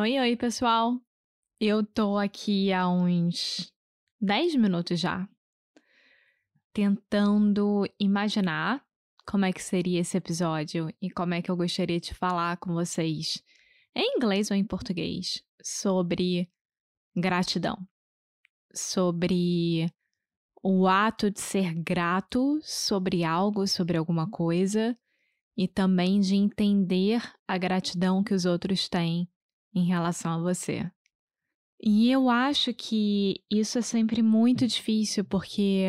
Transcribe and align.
Oi, 0.00 0.16
oi, 0.16 0.36
pessoal. 0.36 0.96
Eu 1.60 1.84
tô 1.84 2.18
aqui 2.18 2.72
há 2.72 2.88
uns 2.88 3.72
10 4.20 4.54
minutos 4.54 5.00
já, 5.00 5.28
tentando 6.72 7.84
imaginar 7.98 8.80
como 9.26 9.44
é 9.44 9.52
que 9.52 9.60
seria 9.60 9.98
esse 9.98 10.16
episódio 10.16 10.88
e 11.02 11.10
como 11.10 11.34
é 11.34 11.42
que 11.42 11.50
eu 11.50 11.56
gostaria 11.56 11.98
de 11.98 12.14
falar 12.14 12.58
com 12.58 12.74
vocês, 12.74 13.42
em 13.92 14.16
inglês 14.16 14.52
ou 14.52 14.56
em 14.56 14.64
português, 14.64 15.42
sobre 15.60 16.48
gratidão, 17.16 17.76
sobre 18.72 19.92
o 20.62 20.86
ato 20.86 21.28
de 21.28 21.40
ser 21.40 21.74
grato 21.74 22.60
sobre 22.62 23.24
algo, 23.24 23.66
sobre 23.66 23.98
alguma 23.98 24.30
coisa, 24.30 24.96
e 25.56 25.66
também 25.66 26.20
de 26.20 26.36
entender 26.36 27.20
a 27.48 27.58
gratidão 27.58 28.22
que 28.22 28.32
os 28.32 28.44
outros 28.44 28.88
têm 28.88 29.28
em 29.78 29.84
relação 29.84 30.32
a 30.32 30.38
você. 30.38 30.90
E 31.80 32.10
eu 32.10 32.28
acho 32.28 32.74
que 32.74 33.42
isso 33.50 33.78
é 33.78 33.82
sempre 33.82 34.22
muito 34.22 34.66
difícil, 34.66 35.24
porque 35.24 35.84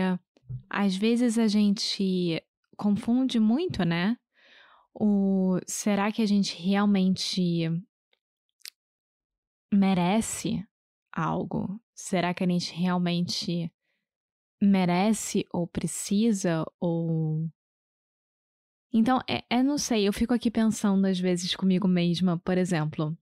às 0.70 0.95
vezes 0.95 1.38
a 1.38 1.47
gente 1.47 2.41
confunde 2.77 3.39
muito, 3.39 3.83
né? 3.83 4.17
O 4.94 5.59
será 5.67 6.11
que 6.11 6.21
a 6.21 6.25
gente 6.25 6.55
realmente 6.55 7.70
merece 9.73 10.63
algo? 11.11 11.81
Será 11.95 12.33
que 12.33 12.44
a 12.44 12.47
gente 12.47 12.73
realmente 12.73 13.71
merece 14.61 15.45
ou 15.52 15.66
precisa 15.67 16.66
ou 16.80 17.49
então, 18.91 19.19
é, 19.30 19.44
é, 19.49 19.61
não 19.61 19.77
sei, 19.77 20.08
eu 20.08 20.13
fico 20.13 20.33
aqui 20.33 20.49
pensando 20.49 21.05
às 21.05 21.19
vezes 21.19 21.55
comigo 21.55 21.88
mesma, 21.88 22.39
por 22.39 22.58
exemplo, 22.58 23.16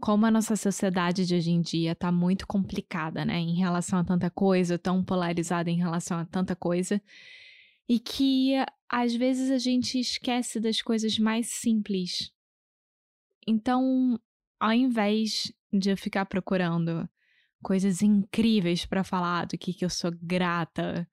como 0.00 0.26
a 0.26 0.30
nossa 0.30 0.56
sociedade 0.56 1.24
de 1.24 1.34
hoje 1.34 1.50
em 1.50 1.60
dia 1.60 1.92
está 1.92 2.12
muito 2.12 2.46
complicada, 2.46 3.24
né, 3.24 3.38
em 3.38 3.54
relação 3.54 3.98
a 3.98 4.04
tanta 4.04 4.30
coisa, 4.30 4.78
tão 4.78 5.02
polarizada 5.02 5.70
em 5.70 5.76
relação 5.76 6.18
a 6.18 6.24
tanta 6.24 6.54
coisa, 6.54 7.00
e 7.88 7.98
que 7.98 8.54
às 8.88 9.14
vezes 9.14 9.50
a 9.50 9.58
gente 9.58 9.98
esquece 9.98 10.60
das 10.60 10.82
coisas 10.82 11.18
mais 11.18 11.48
simples. 11.48 12.32
Então, 13.46 14.20
ao 14.60 14.72
invés 14.72 15.52
de 15.72 15.90
eu 15.90 15.96
ficar 15.96 16.26
procurando 16.26 17.08
coisas 17.62 18.02
incríveis 18.02 18.84
para 18.84 19.04
falar 19.04 19.46
do 19.46 19.56
que, 19.56 19.72
que 19.72 19.84
eu 19.84 19.90
sou 19.90 20.10
grata 20.12 21.08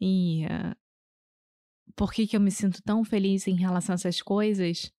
e 0.00 0.44
uh, 0.46 0.76
por 1.94 2.12
que, 2.12 2.26
que 2.26 2.36
eu 2.36 2.40
me 2.40 2.50
sinto 2.50 2.82
tão 2.82 3.04
feliz 3.04 3.46
em 3.46 3.56
relação 3.56 3.92
a 3.92 3.96
essas 3.96 4.22
coisas, 4.22 4.92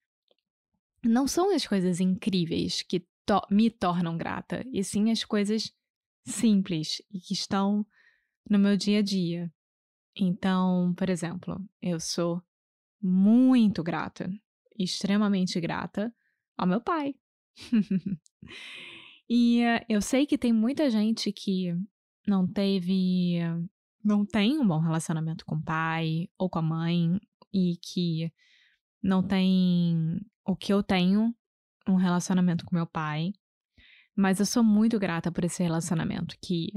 não 1.04 1.28
são 1.28 1.54
as 1.54 1.66
coisas 1.66 2.00
incríveis 2.00 2.82
que 2.82 3.06
to 3.26 3.42
me 3.50 3.70
tornam 3.70 4.18
grata, 4.18 4.64
e 4.72 4.84
sim 4.84 5.12
as 5.12 5.24
coisas 5.24 5.72
simples 6.26 7.02
e 7.12 7.20
que 7.20 7.34
estão 7.34 7.86
no 8.50 8.60
meu 8.60 8.78
dia 8.78 9.00
a 9.00 9.02
dia. 9.02 9.52
Então, 10.16 10.94
por 10.96 11.10
exemplo, 11.10 11.60
eu 11.82 12.00
sou 12.00 12.42
muito 13.02 13.84
grata, 13.84 14.30
extremamente 14.78 15.60
grata 15.60 16.14
ao 16.58 16.68
meu 16.68 16.82
pai. 16.82 17.16
e 19.30 19.62
uh, 19.62 19.86
eu 19.90 20.02
sei 20.02 20.26
que 20.26 20.38
tem 20.38 20.54
muita 20.54 20.90
gente 20.90 21.32
que 21.32 21.76
não 22.28 22.48
teve, 22.48 23.40
não 24.04 24.26
tem 24.26 24.60
um 24.60 24.68
bom 24.68 24.80
relacionamento 24.80 25.46
com 25.46 25.56
o 25.56 25.64
pai 25.64 26.30
ou 26.38 26.50
com 26.50 26.60
a 26.60 26.64
mãe 26.64 27.20
e 27.54 27.78
que 27.82 28.32
não 29.02 29.22
tem 29.22 30.22
o 30.46 30.56
que 30.56 30.72
eu 30.72 30.82
tenho 30.82 31.36
um 31.88 31.96
relacionamento 31.96 32.66
com 32.66 32.76
meu 32.76 32.88
pai, 32.88 33.34
mas 34.16 34.40
eu 34.40 34.46
sou 34.46 34.64
muito 34.64 35.00
grata 35.00 35.32
por 35.32 35.44
esse 35.44 35.62
relacionamento 35.64 36.36
que 36.42 36.72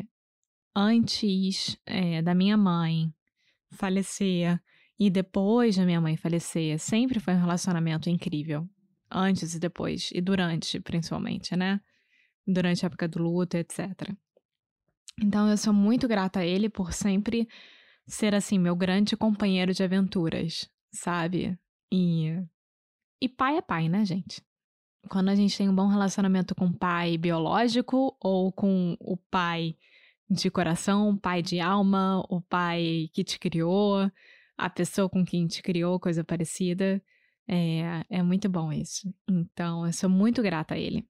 antes 0.74 1.78
é, 1.86 2.22
da 2.22 2.34
minha 2.34 2.56
mãe 2.56 3.12
falecer 3.72 4.60
e 4.98 5.10
depois 5.10 5.76
da 5.76 5.84
minha 5.84 6.00
mãe 6.00 6.16
falecer, 6.16 6.78
sempre 6.78 7.20
foi 7.20 7.34
um 7.34 7.40
relacionamento 7.40 8.08
incrível. 8.08 8.68
Antes 9.10 9.54
e 9.54 9.60
depois, 9.60 10.10
e 10.12 10.20
durante, 10.20 10.80
principalmente, 10.80 11.54
né? 11.54 11.80
Durante 12.46 12.84
a 12.84 12.88
época 12.88 13.06
do 13.06 13.22
luto, 13.22 13.56
etc. 13.56 14.10
Então 15.20 15.48
eu 15.48 15.56
sou 15.56 15.72
muito 15.72 16.08
grata 16.08 16.40
a 16.40 16.46
ele 16.46 16.68
por 16.68 16.92
sempre 16.92 17.46
ser, 18.06 18.34
assim, 18.34 18.58
meu 18.58 18.74
grande 18.74 19.16
companheiro 19.16 19.72
de 19.72 19.82
aventuras, 19.82 20.68
sabe? 20.92 21.58
E. 21.92 22.32
E 23.20 23.28
pai 23.28 23.56
é 23.56 23.62
pai, 23.62 23.88
né, 23.88 24.04
gente? 24.04 24.42
Quando 25.08 25.28
a 25.28 25.34
gente 25.34 25.56
tem 25.56 25.68
um 25.68 25.74
bom 25.74 25.88
relacionamento 25.88 26.54
com 26.54 26.66
o 26.66 26.76
pai 26.76 27.16
biológico 27.16 28.16
ou 28.20 28.52
com 28.52 28.96
o 29.00 29.16
pai 29.16 29.76
de 30.28 30.50
coração, 30.50 31.10
o 31.10 31.18
pai 31.18 31.42
de 31.42 31.60
alma, 31.60 32.24
o 32.28 32.40
pai 32.40 33.08
que 33.12 33.22
te 33.22 33.38
criou, 33.38 34.10
a 34.56 34.70
pessoa 34.70 35.08
com 35.08 35.24
quem 35.24 35.46
te 35.46 35.62
criou, 35.62 36.00
coisa 36.00 36.24
parecida. 36.24 37.02
É, 37.48 38.04
é 38.10 38.22
muito 38.22 38.48
bom 38.48 38.72
isso. 38.72 39.12
Então, 39.28 39.86
eu 39.86 39.92
sou 39.92 40.10
muito 40.10 40.42
grata 40.42 40.74
a 40.74 40.78
ele. 40.78 41.08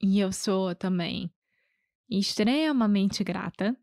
E 0.00 0.18
eu 0.18 0.32
sou 0.32 0.74
também 0.74 1.32
extremamente 2.08 3.24
grata, 3.24 3.76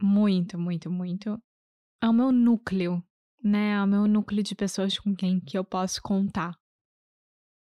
muito, 0.00 0.58
muito, 0.58 0.90
muito, 0.90 1.40
ao 2.00 2.12
meu 2.12 2.30
núcleo, 2.30 3.02
né? 3.42 3.76
Ao 3.76 3.86
meu 3.86 4.06
núcleo 4.06 4.42
de 4.42 4.54
pessoas 4.54 4.98
com 4.98 5.14
quem 5.14 5.40
que 5.40 5.56
eu 5.56 5.64
posso 5.64 6.02
contar. 6.02 6.58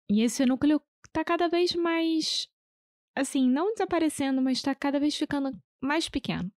E 0.08 0.22
esse 0.22 0.46
núcleo 0.46 0.80
tá 1.12 1.24
cada 1.24 1.48
vez 1.48 1.74
mais. 1.74 2.48
Assim, 3.14 3.48
não 3.48 3.72
desaparecendo, 3.72 4.42
mas 4.42 4.60
tá 4.60 4.74
cada 4.74 5.00
vez 5.00 5.16
ficando 5.16 5.56
mais 5.80 6.08
pequeno. 6.08 6.50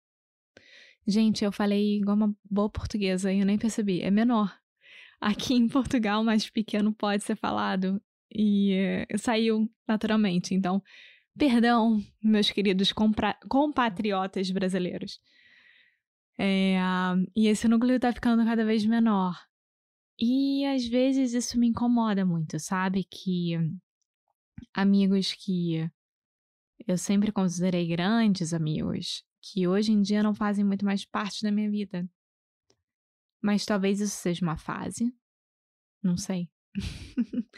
Gente, 1.07 1.43
eu 1.43 1.51
falei 1.51 1.97
igual 1.97 2.17
uma 2.17 2.35
boa 2.49 2.69
portuguesa 2.69 3.31
e 3.31 3.39
eu 3.39 3.45
nem 3.45 3.57
percebi. 3.57 4.01
É 4.01 4.11
menor. 4.11 4.55
Aqui 5.19 5.53
em 5.53 5.67
Portugal, 5.67 6.23
mais 6.23 6.49
pequeno 6.49 6.93
pode 6.93 7.23
ser 7.23 7.35
falado. 7.35 8.01
E 8.31 9.05
uh, 9.11 9.17
saiu 9.17 9.69
naturalmente. 9.87 10.53
Então, 10.53 10.83
perdão, 11.37 11.99
meus 12.21 12.51
queridos 12.51 12.93
compatriotas 13.47 14.51
brasileiros. 14.51 15.19
É, 16.37 16.77
e 17.35 17.47
esse 17.47 17.67
núcleo 17.67 17.99
tá 17.99 18.13
ficando 18.13 18.45
cada 18.45 18.63
vez 18.63 18.85
menor. 18.85 19.35
E 20.19 20.65
às 20.65 20.85
vezes 20.85 21.33
isso 21.33 21.57
me 21.57 21.67
incomoda 21.67 22.25
muito, 22.25 22.59
sabe? 22.59 23.03
Que 23.03 23.57
amigos 24.73 25.33
que 25.33 25.89
eu 26.87 26.97
sempre 26.97 27.31
considerei 27.31 27.87
grandes 27.87 28.53
amigos, 28.53 29.23
que 29.41 29.67
hoje 29.67 29.91
em 29.91 30.01
dia 30.01 30.23
não 30.23 30.33
fazem 30.33 30.63
muito 30.63 30.85
mais 30.85 31.05
parte 31.05 31.43
da 31.43 31.51
minha 31.51 31.69
vida. 31.69 32.09
Mas 33.41 33.65
talvez 33.65 33.99
isso 33.99 34.15
seja 34.15 34.43
uma 34.45 34.57
fase. 34.57 35.13
Não 36.01 36.17
sei. 36.17 36.49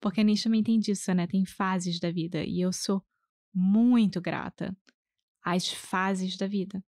Porque 0.00 0.20
a 0.20 0.24
Nietzsche 0.24 0.44
também 0.44 0.62
tem 0.62 0.78
disso, 0.78 1.12
né? 1.14 1.26
Tem 1.26 1.44
fases 1.44 1.98
da 1.98 2.10
vida. 2.10 2.44
E 2.44 2.60
eu 2.60 2.72
sou 2.72 3.04
muito 3.52 4.20
grata 4.20 4.76
às 5.42 5.72
fases 5.72 6.36
da 6.36 6.46
vida. 6.46 6.84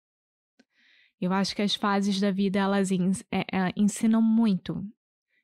Eu 1.20 1.32
acho 1.32 1.56
que 1.56 1.62
as 1.62 1.74
fases 1.74 2.20
da 2.20 2.30
vida, 2.30 2.58
elas 2.58 2.90
é, 2.92 3.40
é, 3.40 3.72
ensinam 3.76 4.20
muito. 4.20 4.84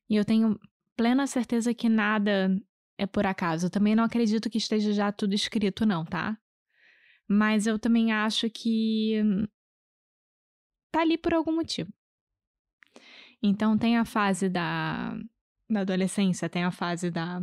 E 0.09 0.17
eu 0.17 0.25
tenho 0.25 0.59
plena 0.97 1.27
certeza 1.27 1.73
que 1.73 1.89
nada 1.89 2.55
é 2.99 3.07
por 3.07 3.27
acaso. 3.27 3.67
Eu 3.67 3.71
também 3.71 3.95
não 3.95 4.05
acredito 4.05 4.51
que 4.51 4.59
esteja 4.59 4.93
já 4.93 5.13
tudo 5.13 5.35
escrito, 5.35 5.87
não, 5.87 6.05
tá? 6.05 6.39
Mas 7.29 7.67
eu 7.67 7.79
também 7.79 8.13
acho 8.13 8.49
que 8.51 9.21
tá 10.91 11.01
ali 11.01 11.17
por 11.17 11.35
algum 11.35 11.55
motivo. 11.55 11.93
Então 13.43 13.77
tem 13.77 13.97
a 13.97 14.05
fase 14.05 14.49
da, 14.49 15.17
da 15.69 15.81
adolescência, 15.81 16.49
tem 16.49 16.65
a 16.65 16.71
fase 16.71 17.11
da 17.11 17.43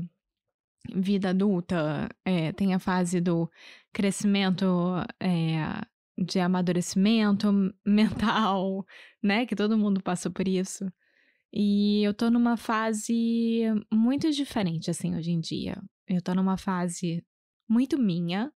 vida 0.96 1.30
adulta, 1.30 2.10
é, 2.24 2.54
tem 2.54 2.74
a 2.74 2.80
fase 2.80 3.20
do 3.20 3.52
crescimento 3.92 4.66
é, 5.20 5.84
de 6.18 6.40
amadurecimento 6.40 7.48
mental, 7.86 8.86
né? 9.22 9.46
Que 9.46 9.56
todo 9.56 9.78
mundo 9.78 10.02
passou 10.02 10.32
por 10.32 10.48
isso. 10.48 10.92
E 11.52 12.04
eu 12.04 12.14
tô 12.14 12.30
numa 12.30 12.56
fase 12.56 13.64
muito 13.92 14.30
diferente, 14.32 14.90
assim, 14.90 15.16
hoje 15.16 15.32
em 15.32 15.40
dia. 15.40 15.82
Eu 16.08 16.22
tô 16.22 16.34
numa 16.34 16.58
fase 16.58 17.26
muito 17.68 17.98
minha, 17.98 18.52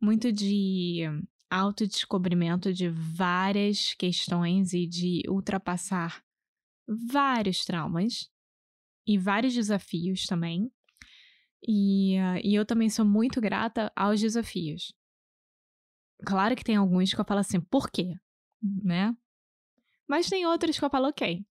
muito 0.00 0.30
de 0.32 1.02
autodescobrimento 1.50 2.72
de 2.72 2.88
várias 2.88 3.94
questões 3.94 4.72
e 4.72 4.86
de 4.86 5.22
ultrapassar 5.28 6.22
vários 6.86 7.64
traumas 7.64 8.30
e 9.06 9.16
vários 9.16 9.54
desafios 9.54 10.26
também. 10.26 10.70
E, 11.66 12.16
uh, 12.18 12.40
e 12.44 12.54
eu 12.54 12.66
também 12.66 12.90
sou 12.90 13.04
muito 13.04 13.40
grata 13.40 13.90
aos 13.96 14.20
desafios. 14.20 14.92
Claro 16.24 16.54
que 16.56 16.64
tem 16.64 16.76
alguns 16.76 17.12
que 17.12 17.20
eu 17.20 17.24
falo 17.24 17.40
assim, 17.40 17.60
por 17.60 17.90
quê? 17.90 18.14
Né? 18.62 19.14
Mas 20.08 20.28
tem 20.28 20.46
outros 20.46 20.78
que 20.78 20.84
eu 20.84 20.90
falo, 20.90 21.08
ok, 21.08 21.44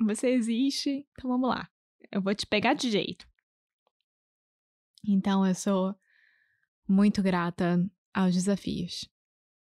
você 0.00 0.30
existe, 0.30 1.06
então 1.12 1.30
vamos 1.30 1.48
lá. 1.48 1.68
Eu 2.10 2.20
vou 2.20 2.34
te 2.34 2.46
pegar 2.46 2.74
de 2.74 2.90
jeito. 2.90 3.28
Então 5.06 5.46
eu 5.46 5.54
sou 5.54 5.94
muito 6.88 7.22
grata 7.22 7.88
aos 8.12 8.34
desafios. 8.34 9.08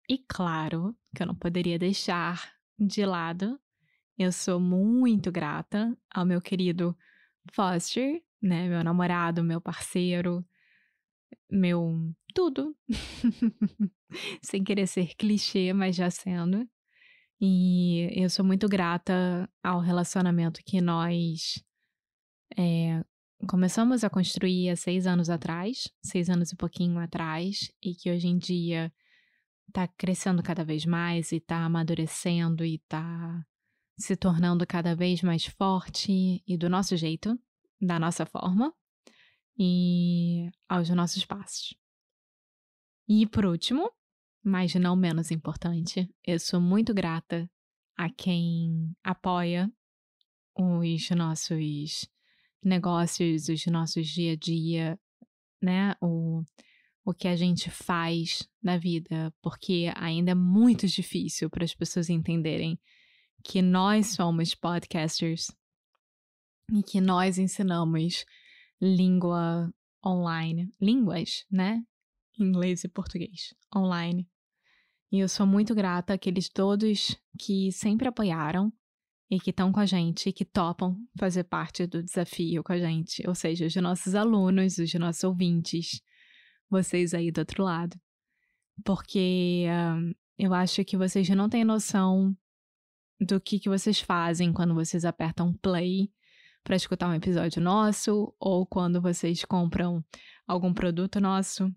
E 0.08 0.20
claro 0.20 0.96
que 1.16 1.24
eu 1.24 1.28
não 1.28 1.36
poderia 1.36 1.80
deixar 1.80 2.54
de 2.78 3.06
lado, 3.06 3.60
eu 4.18 4.32
sou 4.32 4.60
muito 4.60 5.32
grata 5.32 5.98
ao 6.14 6.26
meu 6.26 6.42
querido 6.42 6.96
Foster, 7.52 8.24
né, 8.42 8.68
meu 8.68 8.84
namorado, 8.84 9.44
meu 9.44 9.60
parceiro, 9.60 10.46
meu 11.50 12.14
tudo. 12.34 12.76
Sem 14.42 14.64
querer 14.64 14.88
ser 14.88 15.16
clichê, 15.16 15.74
mas 15.74 15.96
já 15.96 16.10
sendo. 16.10 16.70
E 17.40 18.10
eu 18.22 18.30
sou 18.30 18.46
muito 18.46 18.68
grata 18.68 19.50
ao 19.62 19.80
relacionamento 19.80 20.62
que 20.64 20.80
nós 20.80 21.62
é, 22.58 23.04
começamos 23.48 24.04
a 24.04 24.10
construir 24.10 24.70
há 24.70 24.76
seis 24.76 25.06
anos 25.06 25.30
atrás, 25.30 25.90
seis 26.02 26.30
anos 26.30 26.52
e 26.52 26.56
pouquinho 26.56 26.98
atrás, 27.00 27.72
e 27.84 27.94
que 27.94 28.10
hoje 28.10 28.28
em 28.28 28.38
dia 28.38 28.92
tá 29.74 29.88
crescendo 29.88 30.42
cada 30.42 30.64
vez 30.64 30.86
mais 30.86 31.32
e 31.32 31.40
tá 31.40 31.66
amadurecendo 31.66 32.64
e 32.64 32.80
tá 32.88 33.46
se 33.98 34.16
tornando 34.16 34.66
cada 34.66 34.96
vez 34.96 35.22
mais 35.22 35.46
forte 35.46 36.44
e 36.46 36.58
do 36.58 36.70
nosso 36.70 36.96
jeito, 36.96 37.38
da 37.82 38.00
nossa 38.00 38.26
forma 38.26 38.74
e 39.58 40.50
aos 40.68 40.90
nossos 40.90 41.26
passos. 41.26 41.76
E 43.08 43.28
por 43.28 43.46
último, 43.46 43.92
mas 44.46 44.76
não 44.76 44.96
menos 44.96 45.32
importante, 45.32 46.08
eu 46.24 46.40
sou 46.40 46.62
muito 46.62 46.94
grata 46.94 47.50
a 47.98 48.12
quem 48.12 48.96
apoia 49.04 49.72
os 50.56 51.10
nossos 51.10 52.08
negócios, 52.64 53.50
os 53.50 53.66
nossos 53.66 54.08
dia 54.08 54.34
a 54.34 54.36
dia, 54.36 55.00
né? 55.60 55.96
O, 56.00 56.44
o 57.04 57.12
que 57.12 57.28
a 57.28 57.36
gente 57.36 57.72
faz 57.72 58.48
na 58.62 58.78
vida, 58.78 59.34
porque 59.42 59.92
ainda 59.96 60.32
é 60.32 60.36
muito 60.36 60.86
difícil 60.86 61.50
para 61.50 61.66
as 61.66 61.74
pessoas 61.74 62.08
entenderem 62.08 62.80
que 63.44 63.64
nós 63.64 64.14
somos 64.14 64.54
podcasters 64.54 65.48
e 66.72 66.84
que 66.84 67.02
nós 67.02 67.40
ensinamos 67.40 68.26
língua 68.80 69.74
online, 70.06 70.72
línguas, 70.80 71.48
né? 71.50 71.84
Inglês 72.38 72.84
e 72.84 72.88
português, 72.88 73.56
online. 73.76 74.30
E 75.16 75.20
eu 75.20 75.30
sou 75.30 75.48
muito 75.48 75.74
grata 75.74 76.14
àqueles 76.14 76.50
todos 76.50 77.18
que 77.40 77.72
sempre 77.72 78.06
apoiaram 78.06 78.70
e 79.32 79.40
que 79.40 79.52
estão 79.52 79.72
com 79.72 79.80
a 79.80 79.86
gente, 79.86 80.34
que 80.34 80.44
topam 80.44 80.98
fazer 81.18 81.46
parte 81.46 81.88
do 81.88 82.04
desafio 82.04 82.62
com 82.62 82.74
a 82.74 82.78
gente, 82.78 83.26
ou 83.26 83.34
seja, 83.34 83.66
os 83.66 83.74
nossos 83.78 84.14
alunos, 84.14 84.78
os 84.78 84.94
nossos 84.96 85.24
ouvintes, 85.24 86.02
vocês 86.70 87.14
aí 87.14 87.32
do 87.32 87.38
outro 87.38 87.64
lado. 87.64 87.98
Porque 88.84 89.68
uh, 89.70 90.14
eu 90.38 90.54
acho 90.54 90.84
que 90.84 90.98
vocês 90.98 91.30
não 91.30 91.48
têm 91.48 91.64
noção 91.64 92.36
do 93.18 93.40
que, 93.40 93.58
que 93.58 93.70
vocês 93.70 94.02
fazem 94.02 94.52
quando 94.52 94.74
vocês 94.74 95.06
apertam 95.06 95.54
play 95.62 96.12
para 96.62 96.76
escutar 96.76 97.08
um 97.08 97.14
episódio 97.14 97.62
nosso 97.62 98.36
ou 98.38 98.66
quando 98.68 99.02
vocês 99.02 99.46
compram 99.46 100.04
algum 100.46 100.74
produto 100.74 101.22
nosso, 101.22 101.74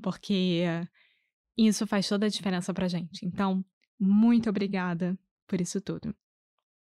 porque 0.00 0.64
isso 1.66 1.86
faz 1.86 2.08
toda 2.08 2.26
a 2.26 2.28
diferença 2.28 2.72
pra 2.72 2.88
gente. 2.88 3.26
Então, 3.26 3.64
muito 3.98 4.48
obrigada 4.48 5.18
por 5.46 5.60
isso 5.60 5.80
tudo. 5.80 6.14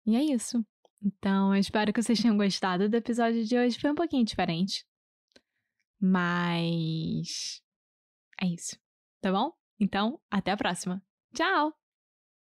E 0.04 0.14
é 0.14 0.22
isso. 0.22 0.64
Então, 1.02 1.54
eu 1.54 1.60
espero 1.60 1.92
que 1.92 2.02
vocês 2.02 2.20
tenham 2.20 2.36
gostado 2.36 2.88
do 2.88 2.96
episódio 2.96 3.44
de 3.44 3.56
hoje. 3.56 3.78
Foi 3.78 3.90
um 3.90 3.94
pouquinho 3.94 4.24
diferente. 4.24 4.84
Mas. 6.00 7.62
É 8.40 8.46
isso. 8.46 8.76
Tá 9.20 9.32
bom? 9.32 9.52
Então, 9.80 10.20
até 10.30 10.52
a 10.52 10.56
próxima. 10.56 11.02
Tchau! 11.34 11.87